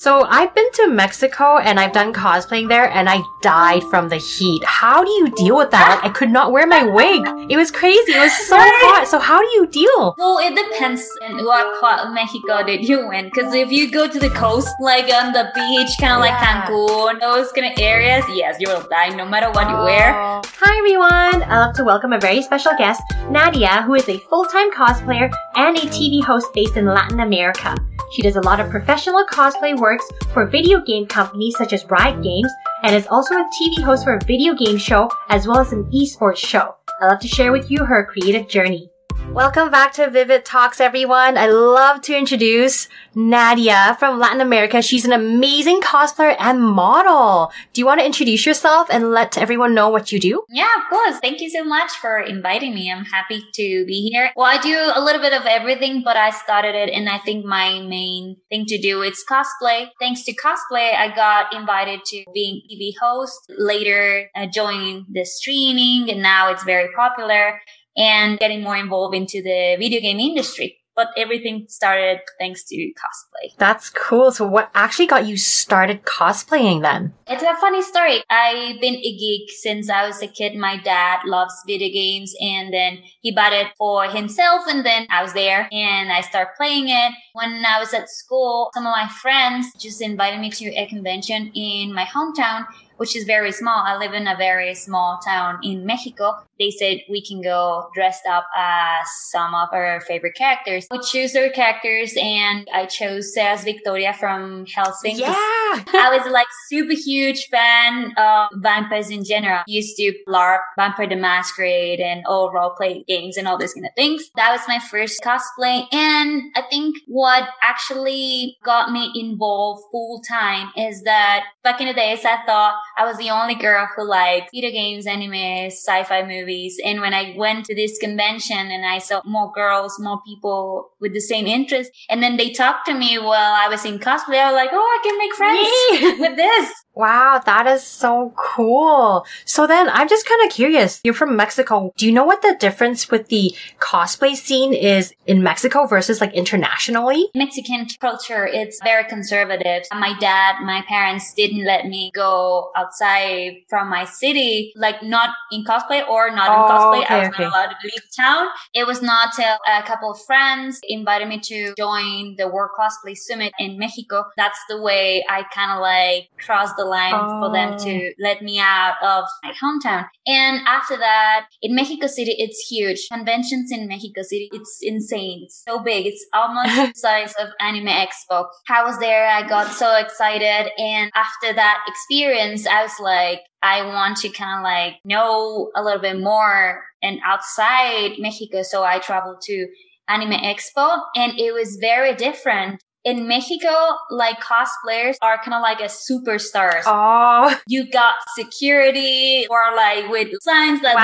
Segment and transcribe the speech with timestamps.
[0.00, 4.18] So I've been to Mexico and I've done cosplaying there and I died from the
[4.18, 4.62] heat.
[4.64, 5.98] How do you deal with that?
[6.00, 7.50] Like, I could not wear my wig.
[7.50, 8.12] It was crazy.
[8.12, 9.08] It was so hot.
[9.08, 10.14] So how do you deal?
[10.16, 13.34] Well, it depends on what part of Mexico did you went.
[13.34, 17.18] Because if you go to the coast, like on the beach, kind of like Cancun,
[17.18, 20.12] those kind of areas, yes, you will die no matter what you wear.
[20.14, 21.42] Hi everyone!
[21.42, 25.76] I'd love to welcome a very special guest, Nadia, who is a full-time cosplayer and
[25.76, 27.74] a TV host based in Latin America.
[28.10, 32.22] She does a lot of professional cosplay works for video game companies such as Riot
[32.22, 32.52] Games,
[32.82, 35.84] and is also a TV host for a video game show as well as an
[35.90, 36.74] esports show.
[37.00, 38.90] I'd love to share with you her creative journey.
[39.26, 41.36] Welcome back to Vivid Talks, everyone.
[41.36, 44.80] I love to introduce Nadia from Latin America.
[44.80, 47.52] She's an amazing cosplayer and model.
[47.72, 50.44] Do you want to introduce yourself and let everyone know what you do?
[50.48, 51.18] Yeah, of course.
[51.20, 52.90] Thank you so much for inviting me.
[52.90, 54.30] I'm happy to be here.
[54.34, 57.44] Well, I do a little bit of everything, but I started it and I think
[57.44, 59.88] my main thing to do is cosplay.
[60.00, 66.10] Thanks to cosplay, I got invited to being TV host, later uh, joining the streaming
[66.10, 67.60] and now it's very popular
[67.98, 70.76] and getting more involved into the video game industry.
[70.94, 73.56] But everything started thanks to cosplay.
[73.56, 74.32] That's cool.
[74.32, 77.14] So what actually got you started cosplaying then?
[77.28, 78.24] It's a funny story.
[78.28, 80.56] I've been a geek since I was a kid.
[80.56, 85.22] My dad loves video games and then he bought it for himself and then I
[85.22, 87.12] was there and I started playing it.
[87.32, 91.52] When I was at school, some of my friends just invited me to a convention
[91.54, 92.66] in my hometown,
[92.98, 93.82] which is very small.
[93.84, 96.34] I live in a very small town in Mexico.
[96.58, 100.86] They said we can go dressed up as some of our favorite characters.
[100.90, 105.18] We choose our characters and I chose as Victoria from Hellsing.
[105.18, 105.28] Yeah.
[105.34, 109.62] I was like super huge fan of vampires in general.
[109.66, 113.86] Used to LARP, Vampire the Masquerade, and all role play games and all these kind
[113.86, 114.30] of things.
[114.36, 115.86] That was my first cosplay.
[115.92, 121.94] And I think what actually got me involved full time is that back in the
[121.94, 126.80] days, I thought I was the only girl who liked video games, anime, sci-fi movies.
[126.84, 131.12] And when I went to this convention and I saw more girls, more people with
[131.14, 134.50] the same interest, and then they talked to me while I was in cosplay, I
[134.50, 136.28] was like, oh, I can make friends Yay.
[136.28, 136.72] with this.
[136.98, 139.24] Wow, that is so cool.
[139.44, 141.00] So then I'm just kind of curious.
[141.04, 141.92] You're from Mexico.
[141.96, 146.34] Do you know what the difference with the cosplay scene is in Mexico versus like
[146.34, 147.28] internationally?
[147.36, 149.84] Mexican culture, it's very conservative.
[149.92, 155.64] My dad, my parents didn't let me go outside from my city, like not in
[155.64, 157.04] cosplay or not Oh, in cosplay.
[157.04, 157.44] okay, I was okay.
[157.44, 158.48] not allowed to leave town.
[158.74, 163.16] It was not till a couple of friends invited me to join the World Cosplay
[163.16, 164.24] Summit in Mexico.
[164.36, 167.84] That's the way I kind of like crossed the line for them Oh.
[167.84, 170.06] to let me out of my hometown.
[170.26, 173.06] And after that, in Mexico City, it's huge.
[173.12, 175.42] Conventions in Mexico City, it's insane.
[175.44, 176.06] It's so big.
[176.06, 178.46] It's almost the size of Anime Expo.
[178.70, 179.26] I was there.
[179.28, 180.70] I got so excited.
[180.78, 185.82] And after that experience, I was like, I want to kind of like know a
[185.82, 188.62] little bit more and outside Mexico.
[188.62, 189.66] So I traveled to
[190.08, 192.82] Anime Expo and it was very different.
[193.10, 193.74] In Mexico,
[194.10, 200.28] like cosplayers are kind of like a superstars Oh, you got security or like with
[200.42, 201.02] signs that Wow.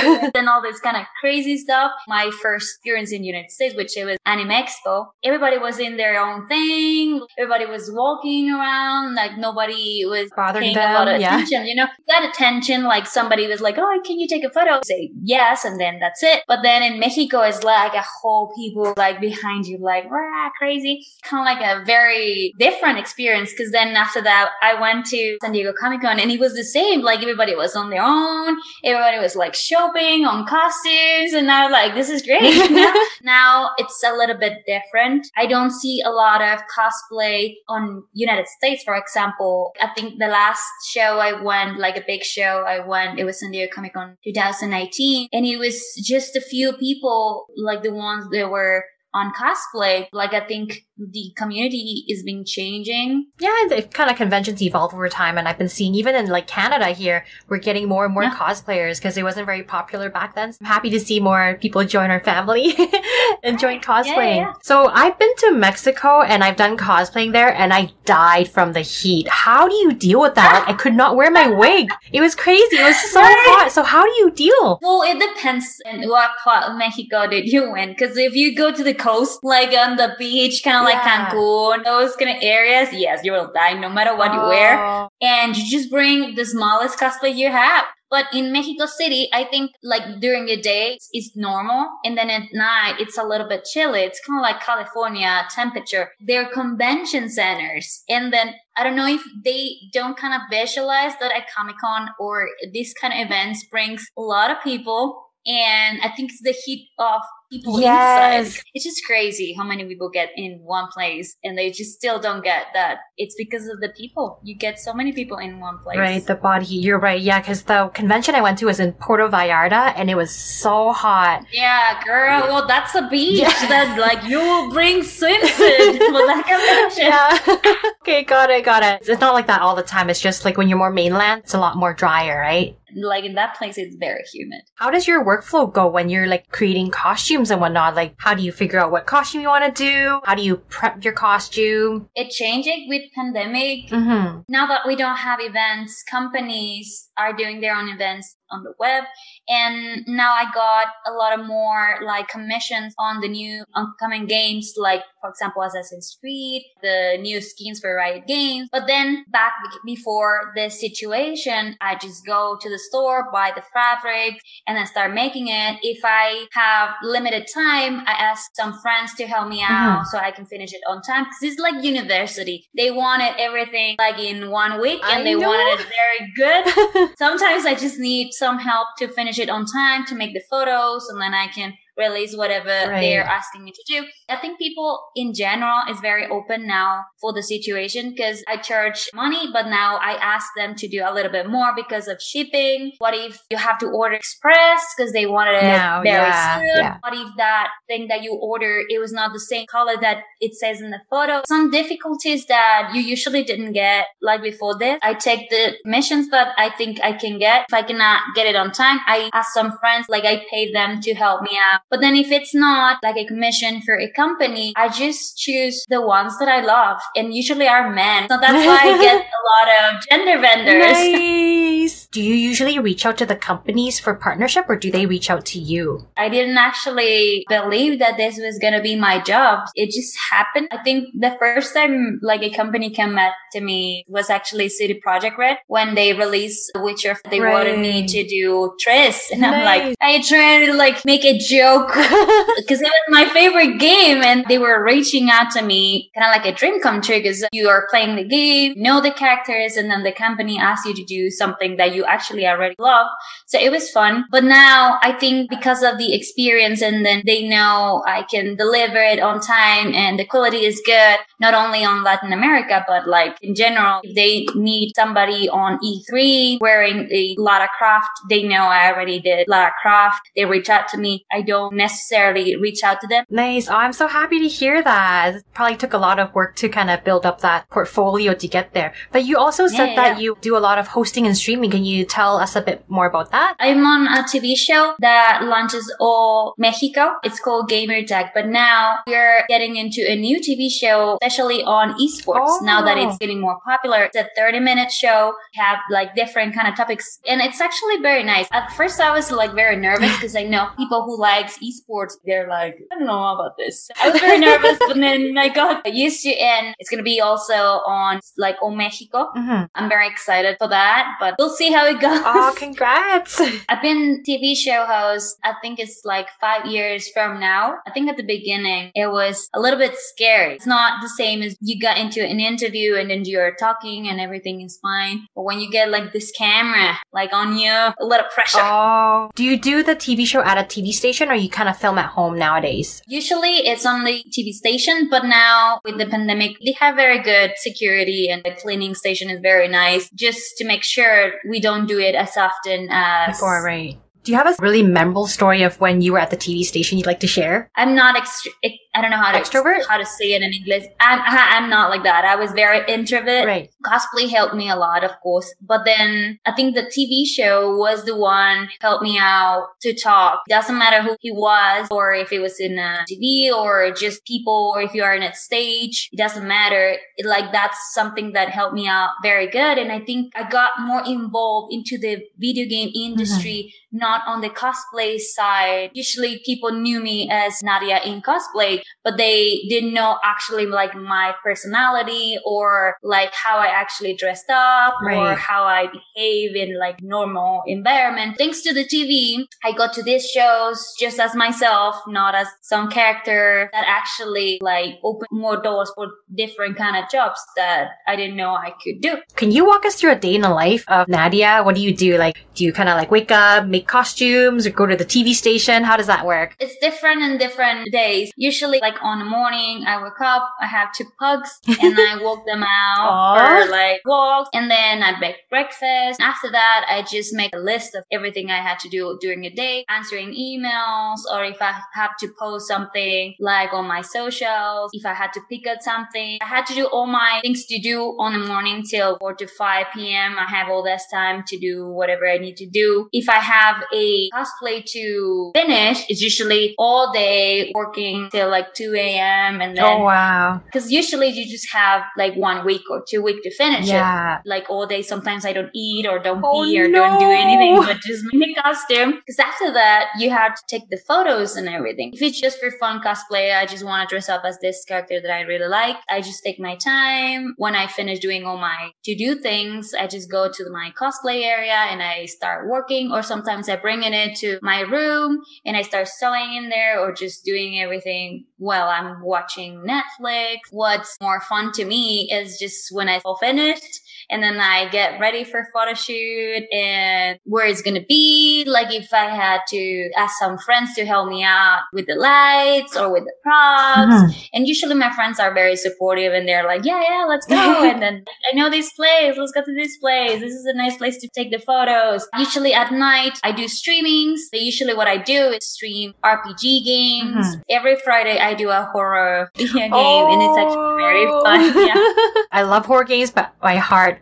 [0.00, 1.90] they love you and all this kind of crazy stuff.
[2.08, 5.96] My first experience in the United States, which it was Anime Expo, everybody was in
[5.96, 7.24] their own thing.
[7.38, 11.34] Everybody was walking around, like nobody was Bothering paying a lot them, of yeah.
[11.36, 11.66] attention.
[11.66, 12.84] You know, that attention.
[12.84, 16.22] Like somebody was like, "Oh, can you take a photo?" Say yes, and then that's
[16.22, 16.42] it.
[16.48, 21.06] But then in Mexico, it's like a whole people like behind you, like rah, crazy.
[21.22, 23.52] Kind of like a very different experience.
[23.52, 26.64] Because then after that, I went to San Diego Comic Con, and it was the
[26.64, 27.02] same.
[27.02, 28.56] Like everybody was on their own.
[28.84, 33.04] Everybody was like shopping on costumes, and I was like, "This is great." you know?
[33.22, 35.26] now it's a little bit different.
[35.36, 39.72] I don't see a lot of cosplay on United States, for example.
[39.80, 43.40] I think the last show I went, like a big show I went, it was
[43.40, 48.28] San Diego Comic Con 2019, and it was just a few people, like the ones
[48.30, 48.84] that were
[49.14, 50.06] on cosplay.
[50.12, 53.26] Like I think the community is being changing.
[53.40, 55.36] yeah, the kind of conventions evolve over time.
[55.36, 58.34] And I've been seeing even in like Canada here, we're getting more and more Yeah.
[58.34, 60.52] cosplayers because it wasn't very popular back then.
[60.52, 62.74] So I'm happy to see more people join our family
[63.42, 64.36] and join cosplaying.
[64.36, 64.52] yeah.
[64.62, 68.80] So I've been to Mexico and I've done cosplaying there and I died from the
[68.82, 69.28] heat.
[69.28, 70.64] How do you deal with that?
[70.68, 71.88] I could not wear my wig.
[72.12, 72.76] It was crazy.
[72.76, 73.72] It was so hot.
[73.72, 74.78] So how do you deal?
[74.82, 77.90] Well, it depends on what part of Mexico did you win.
[77.90, 81.84] Because if you go to the coast, like on the beach, kind of like Cancun,
[81.84, 84.78] those kind of areas, yes, you will die no matter what you wear.
[84.78, 85.08] Oh.
[85.20, 87.84] And you just bring the smallest cosplay you have.
[88.12, 91.88] But in Mexico City, I think like during the day it's normal.
[92.04, 94.00] And then at night, it's a little bit chilly.
[94.00, 96.10] It's kind of like California temperature.
[96.20, 98.04] They're convention centers.
[98.10, 102.10] And then I don't know if they don't kind of visualize that at Comic Con
[102.20, 105.30] or this kind of events brings a lot of people.
[105.46, 107.22] And I think it's the heat of
[107.52, 108.46] people Yes.
[108.46, 108.62] inside.
[108.74, 112.42] It's just crazy how many people get in one place and they just still don't
[112.42, 112.98] get that.
[113.16, 114.40] It's because of the people.
[114.42, 115.98] You get so many people in one place.
[115.98, 116.82] Right, the body heat.
[116.84, 117.20] You're right.
[117.20, 120.92] Yeah, because the convention I went to was in Puerto Vallarta and it was so
[120.92, 121.44] hot.
[121.52, 122.40] Yeah, girl.
[122.52, 123.48] Well, that's a beach Yeah.
[123.68, 127.06] that like you will bring swimsuit for that convention.
[127.06, 127.82] Yeah.
[128.02, 129.06] okay, got it, got it.
[129.08, 130.08] It's not like that all the time.
[130.10, 132.76] It's just like when you're more mainland, it's a lot more drier, right?
[132.94, 134.60] Like in that place, it's very humid.
[134.74, 137.94] How does your workflow go when you're like creating costumes and whatnot?
[137.94, 140.20] Like, how do you figure out what costume you want to do?
[140.24, 142.08] How do you prep your costume?
[142.14, 143.88] It changed with pandemic.
[143.88, 144.40] Mm-hmm.
[144.48, 149.04] Now that we don't have events, companies are doing their own events on the web.
[149.48, 154.74] And now I got a lot of more like commissions on the new upcoming games,
[154.76, 158.68] like for example, Assassin's Creed, the new skins for Riot Games.
[158.70, 159.52] But then back
[159.84, 165.14] before this situation, I just go to the store, buy the fabric, and then start
[165.14, 165.78] making it.
[165.82, 169.72] If I have limited time, I ask some friends to help me mm-hmm.
[169.72, 171.24] out so I can finish it on time.
[171.24, 172.68] Cause it's like university.
[172.76, 175.48] They wanted everything like in one week and I they know.
[175.48, 177.14] wanted it very good.
[177.18, 181.08] Sometimes I just need some help to finish it on time to make the photos
[181.08, 183.00] and then I can release whatever Right.
[183.00, 184.06] they're asking me to do.
[184.28, 189.08] I think people in general is very open now for the situation because I charge
[189.14, 192.92] money, but now I ask them to do a little bit more because of shipping.
[192.98, 196.66] What if you have to order express because they wanted it Now, very yeah, soon?
[196.76, 196.96] yeah.
[197.02, 200.54] What if that thing that you order, it was not the same color that it
[200.54, 201.42] says in the photo?
[201.46, 204.98] Some difficulties that you usually didn't get like before this.
[205.02, 207.66] I take the missions that I think I can get.
[207.68, 211.00] If I cannot get it on time, I ask some friends, like I pay them
[211.02, 211.80] to help me out.
[211.92, 216.00] But then if it's not like a commission for a company, I just choose the
[216.00, 218.28] ones that I love and usually are men.
[218.30, 220.90] So that's why I get a lot of gender benders.
[220.90, 222.01] Nice.
[222.12, 225.46] Do you usually reach out to the companies for partnership or do they reach out
[225.46, 226.06] to you?
[226.18, 229.60] I didn't actually believe that this was going to be my job.
[229.74, 230.68] It just happened.
[230.70, 235.00] I think the first time like a company came at to me was actually CD
[235.00, 237.16] Projekt Red when they released The Witcher.
[237.30, 239.28] They wanted me to do Triss.
[239.32, 239.64] And I'm Nice.
[239.64, 241.88] like, I tried to like make a joke
[242.58, 246.36] because it was my favorite game and they were reaching out to me kind of
[246.36, 249.90] like a dream come true because you are playing the game, know the characters, and
[249.90, 253.06] then the company asks you to do something that you actually already love.
[253.46, 254.24] So it was fun.
[254.30, 258.98] But now I think because of the experience and then they know I can deliver
[258.98, 263.36] it on time and the quality is good, not only on Latin America, but like
[263.42, 268.92] in general, if they need somebody on E3 wearing a Lara Croft, they know I
[268.92, 270.22] already did Lara Croft.
[270.36, 271.24] They reach out to me.
[271.30, 273.24] I don't necessarily reach out to them.
[273.30, 273.68] Nice.
[273.68, 275.36] Oh, I'm so happy to hear that.
[275.36, 278.48] It probably took a lot of work to kind of build up that portfolio to
[278.48, 278.92] get there.
[279.12, 281.70] But you also said Yeah, that you do a lot of hosting and streaming.
[281.70, 283.54] Can you tell us a bit more about that?
[283.60, 287.14] I'm on a TV show that launches all Mexico.
[287.22, 291.94] It's called Gamer Tag, but now we're getting into a new TV show, especially on
[292.04, 292.62] esports.
[292.62, 293.08] Now that Oh.
[293.08, 295.32] it's getting more popular, it's a 30 minute show.
[295.54, 298.48] Have like different kind of topics, and it's actually very nice.
[298.52, 302.12] At first, I was like very nervous because I know people who likes esports.
[302.24, 303.88] They're like, I don't know about this.
[304.02, 306.38] I was very nervous, but then my god, I got used to it.
[306.42, 309.30] And it's gonna be also on like all Mexico.
[309.36, 309.64] Mm-hmm.
[309.74, 312.20] I'm very excited for that, but we'll see how it goes.
[312.24, 313.40] Oh, congrats.
[313.68, 315.38] I've been TV show host.
[315.44, 317.78] I think it's like five years from now.
[317.86, 320.54] I think at the beginning it was a little bit scary.
[320.54, 324.20] It's not the same as you got into an interview and then you're talking and
[324.20, 325.26] everything is fine.
[325.34, 328.58] But when you get like this camera like on you, a little pressure.
[328.60, 329.30] Oh.
[329.34, 331.98] Do you do the TV show at a TV station or you kind of film
[331.98, 333.02] at home nowadays?
[333.06, 337.52] Usually it's on the TV station, but now with the pandemic, they have very good
[337.56, 341.98] security and the cleaning station is very nice just to make sure we don't do
[341.98, 343.98] it as often as Before, right?
[344.24, 346.96] Do you have a really memorable story of when you were at the TV station
[346.96, 347.70] you'd like to share?
[347.74, 349.86] I'm not extr- ex- I don't know how to Extrovert?
[349.88, 350.84] how to say it in English.
[351.00, 352.24] I'm I- I'm not like that.
[352.24, 353.46] I was very introvert.
[353.46, 353.70] Right.
[353.84, 358.04] Cosplay helped me a lot, of course, but then I think the TV show was
[358.04, 360.42] the one helped me out to talk.
[360.48, 364.72] Doesn't matter who he was, or if it was in a TV, or just people,
[364.74, 366.10] or if you are in a stage.
[366.12, 366.96] It doesn't matter.
[367.16, 370.72] It, like that's something that helped me out very good, and I think I got
[370.80, 373.98] more involved into the video game industry mm-hmm.
[373.98, 375.90] not on the cosplay side.
[375.94, 381.34] Usually people knew me as Nadia in cosplay but they didn't know actually like my
[381.42, 387.62] personality or like how I actually dressed up or how I behave in like normal
[387.66, 388.36] environment.
[388.38, 392.90] Thanks to the TV, I got to these shows just as myself, not as some
[392.90, 398.36] character that actually like opened more doors for different kind of jobs that I didn't
[398.36, 399.18] know I could do.
[399.36, 401.62] Can you walk us through a day in the life of Nadia?
[401.62, 402.16] What do you do?
[402.18, 405.34] Like, do you kind of like wake up, make costumes, or go to the TV
[405.34, 405.84] station?
[405.84, 406.56] How does that work?
[406.60, 408.30] It's different in different days.
[408.36, 412.46] Usually, like on the morning, I wake up, I have two pugs, and I walk
[412.46, 416.20] them out for like walks, and then I make breakfast.
[416.20, 419.50] After that, I just make a list of everything I had to do during the
[419.50, 425.04] day, answering emails, or if I have to post something like on my socials, if
[425.06, 428.00] I had to pick up something, I had to do all my things to do
[428.18, 430.36] on the morning till 4 to 5 p.m.
[430.38, 433.08] I have all this time to do whatever I need to do.
[433.12, 438.94] If I have a cosplay to finish, it's usually all day working till like 2
[438.96, 439.60] a.m.
[439.60, 440.60] and then Oh wow!
[440.64, 443.92] because usually you just have like one week or two week to finish it.
[443.92, 444.40] Yeah.
[444.44, 447.74] Like all day, sometimes I don't eat or don't Oh, pee or don't do anything
[447.76, 447.82] no.
[447.86, 449.12] but just make a costume.
[449.26, 452.12] Because after that, you have to take the photos and everything.
[452.14, 455.20] If it's just for fun cosplay, I just want to dress up as this character
[455.20, 455.96] that I really like.
[456.10, 457.54] I just take my time.
[457.56, 461.42] When I finish doing all my to do things, I just go to my cosplay
[461.44, 463.12] area and I start working.
[463.12, 467.12] Or sometimes I bring it to my room and I start sewing in there or
[467.12, 470.58] just doing everything while I'm watching Netflix.
[470.70, 474.01] What's more fun to me is just when I all finished
[474.32, 478.64] and then I get ready for photo shoot and where it's gonna be.
[478.66, 482.96] Like if I had to ask some friends to help me out with the lights
[482.96, 484.14] or with the props.
[484.14, 484.48] Mhm.
[484.54, 487.84] And usually my friends are very supportive and they're like, yeah, yeah, let's go.
[487.90, 489.36] and then I know this place.
[489.36, 490.40] Let's go to this place.
[490.40, 492.26] This is a nice place to take the photos.
[492.38, 494.38] Usually at night, I do streamings.
[494.52, 497.46] Usually what I do is stream RPG games.
[497.68, 501.86] Every Friday, I do a horror video game and it's actually very fun.
[501.86, 501.94] Yeah.
[501.96, 502.44] Oh.
[502.52, 504.21] I love horror games, but my heart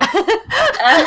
[0.00, 1.06] I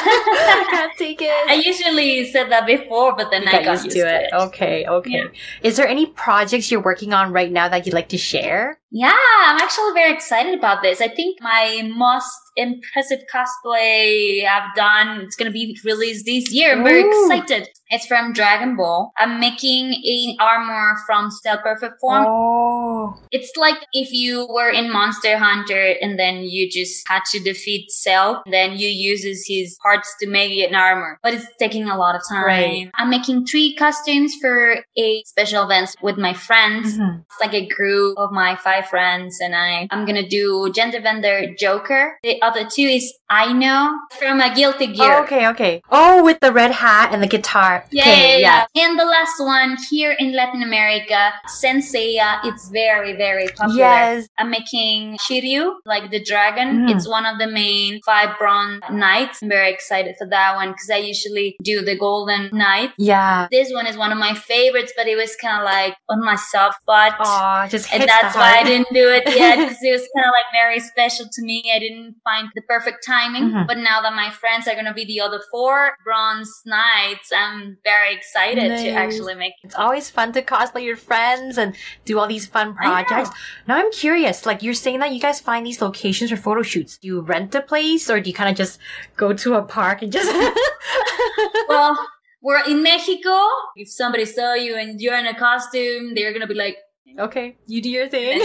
[0.58, 1.65] I can't take it.
[1.65, 4.29] usually said that before, but then You I got used to it.
[4.34, 5.12] Okay, okay.
[5.12, 5.25] Yeah.
[5.63, 8.79] Is there any projects you're working on right now that you'd like to share?
[8.89, 11.01] Yeah, I'm actually very excited about this.
[11.01, 16.72] I think my most impressive cosplay I've done, it's gonna be released this year.
[16.72, 17.29] I'm very Ooh.
[17.29, 17.67] excited.
[17.89, 19.12] It's from Dragon Ball.
[19.17, 22.25] I'm making an armor from Cell Perfect form.
[22.27, 23.20] Oh.
[23.32, 27.91] It's like if you were in Monster Hunter and then you just had to defeat
[27.91, 31.19] Cell, then you uses his parts to make it an armor.
[31.24, 32.46] But it's taking a lot of time.
[32.46, 32.89] Right.
[32.96, 36.98] I'm making three costumes for a special events with my friends.
[36.98, 37.22] Mhm.
[37.25, 41.53] It's like a group of my five friends and I, I'm gonna do Gender Bender
[41.57, 42.17] Joker.
[42.24, 45.17] The other two is I-No from a Guilty Gear.
[45.19, 45.81] Oh, okay, okay.
[45.91, 47.86] Oh, with the red hat and the guitar.
[47.91, 48.84] Yeah, okay, yeah, yeah.
[48.86, 52.39] And the last one here in Latin America, Saint Seiya.
[52.46, 53.79] It's very, very popular.
[53.79, 54.29] Yes.
[54.38, 56.86] I'm making Shiryu, like the dragon.
[56.88, 56.96] Mhm.
[56.96, 59.41] It's one of the main five bronze knights.
[59.41, 62.91] I'm very excited for that one because I usually do the golden knight.
[62.98, 63.48] Yeah.
[63.51, 66.36] This one is one of my favorites, but it was kind of like on my
[66.36, 67.15] soft spot.
[67.19, 70.31] Aw, just And that's why I didn't do it yet because it was kind of
[70.31, 71.63] like very special to me.
[71.74, 73.45] I didn't find the perfect timing.
[73.51, 73.67] Mhm.
[73.69, 77.77] But now that my friends are going to be the other four bronze knights, I'm
[77.83, 79.67] very excited to actually make it.
[79.67, 83.29] It's always fun to cosplay your friends and do all these fun projects.
[83.67, 86.97] Now I'm curious, like you're saying that you guys find these locations for photo shoots.
[86.97, 88.79] Do you rent a place or do you kind of just
[89.15, 90.29] go to a park and just
[91.67, 91.97] well,
[92.41, 93.36] we're in Mexico.
[93.75, 96.77] If somebody saw you and you're in a costume, they're gonna be like,
[97.19, 98.39] Okay, you do your thing.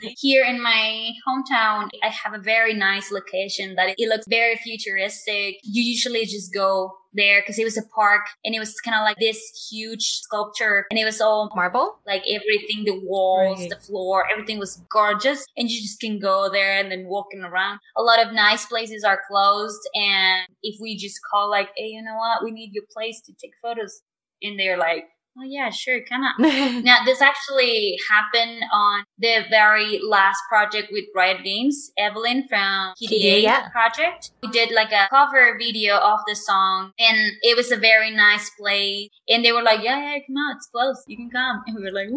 [0.18, 5.56] here in my hometown, I have a very nice location that it looks very futuristic.
[5.62, 9.02] You usually just go there because it was a park and it was kind of
[9.02, 11.98] like this huge sculpture and it was all Marble?
[12.06, 13.70] like everything, the walls, Right.
[13.70, 17.80] the floor, everything was gorgeous and you just can go there and then walking around.
[17.96, 22.02] A lot of nice places are closed and if we just call like, hey, you
[22.02, 22.44] know what?
[22.44, 24.02] We need your place to take photos.
[24.42, 25.04] And they're like,
[25.38, 26.82] oh yeah, sure, come on.
[26.84, 33.40] Now, this actually happened on the very last project with Riot Games, Evelynn from K/DA
[33.42, 33.68] yeah.
[33.70, 34.32] project.
[34.42, 38.50] We did like a cover video of the song and it was a very nice
[38.58, 39.08] place.
[39.28, 41.02] And they were like, yeah, yeah, come on, it's close.
[41.06, 41.62] You can come.
[41.66, 42.08] And we were like,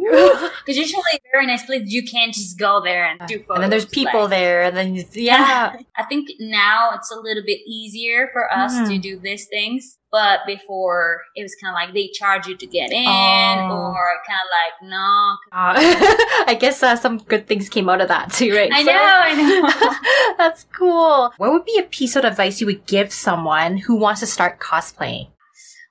[0.66, 3.56] because usually very nice place, you can't just go there and do photos.
[3.56, 5.76] and then there's people like- there and then you, yeah.
[5.96, 8.88] I think now it's a little bit easier for us Mhm.
[8.90, 9.98] to do these things.
[10.14, 13.92] But before it was kind of like they charge you to get in Oh.
[13.98, 15.38] or kind of like, no.
[15.52, 15.74] Uh,
[16.52, 18.72] I guess uh, some good things came out of that too, right?
[18.72, 20.36] I So- know, I know.
[20.38, 21.34] That's cool.
[21.38, 24.60] What would be a piece of advice you would give someone who wants to start
[24.60, 25.30] cosplaying?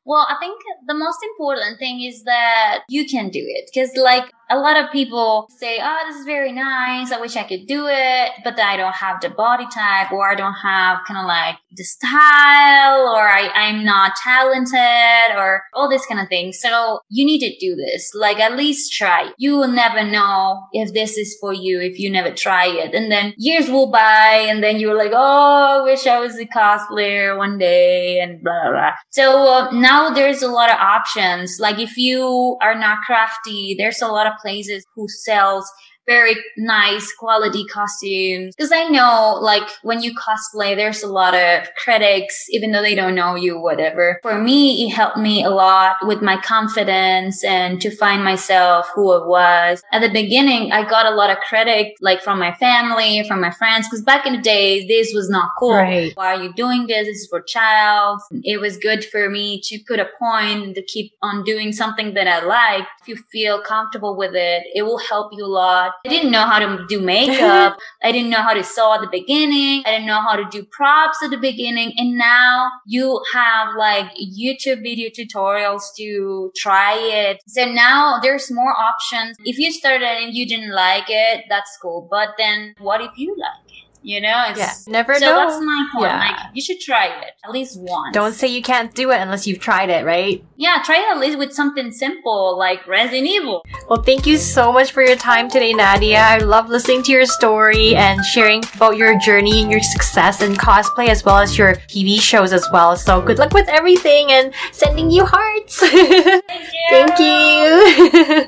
[0.04, 3.70] Well, I think the most important thing is that you can do it.
[3.74, 7.10] Cause like a lot of people say, oh, this is very nice.
[7.10, 10.34] I wish I could do it, but I don't have the body type or I
[10.34, 16.04] don't have kind of like the style or I, I'm not talented or all this
[16.04, 16.52] kind of thing.
[16.52, 18.12] So you need to do this.
[18.14, 19.32] Like at least try.
[19.38, 22.94] You will never know if this is for you if you never try it.
[22.94, 26.44] And then years will by and then you're like, oh, I wish I was a
[26.44, 28.90] cosplayer one day and blah, blah, blah.
[29.10, 31.58] So uh, now there's a lot of options.
[31.58, 35.70] Like if you are not crafty, there's a lot of places who sells
[36.06, 38.54] very nice quality costumes.
[38.58, 42.94] Cause I know like when you cosplay, there's a lot of critics, even though they
[42.94, 44.18] don't know you, whatever.
[44.22, 49.12] For me, it helped me a lot with my confidence and to find myself who
[49.12, 49.82] I was.
[49.92, 53.50] At the beginning, I got a lot of credit like from my family, from my
[53.50, 53.88] friends.
[53.88, 55.74] Cause back in the days, this was not cool.
[55.74, 56.12] Right.
[56.14, 57.06] Why are you doing this?
[57.06, 58.20] This is for child.
[58.42, 62.26] It was good for me to put a point to keep on doing something that
[62.26, 62.86] I like.
[63.02, 65.91] If you feel comfortable with it, it will help you a lot.
[66.04, 67.78] I didn't know how to do makeup.
[68.02, 69.82] I didn't know how to sew at the beginning.
[69.86, 71.92] I didn't know how to do props at the beginning.
[71.96, 77.42] And now you have like YouTube video tutorials to try it.
[77.46, 79.36] So now there's more options.
[79.44, 82.08] If you started and you didn't like it, that's cool.
[82.10, 83.81] But then what if you like it?
[84.02, 84.72] You know, it's, Yeah.
[84.88, 85.36] Never so know.
[85.36, 86.06] that's my point.
[86.06, 86.18] Yeah.
[86.18, 88.12] Like you should try it at least once.
[88.12, 90.44] Don't say you can't do it unless you've tried it, right?
[90.56, 93.62] Yeah, try it at least with something simple like Resident Evil.
[93.88, 96.18] Well, thank you so much for your time today, Nadia.
[96.20, 100.54] I love listening to your story and sharing about your journey and your success in
[100.54, 102.96] cosplay as well as your TV shows as well.
[102.96, 105.78] So good luck with everything and sending you hearts.
[105.80, 106.38] Thank
[106.72, 106.88] you.
[106.90, 108.24] thank you.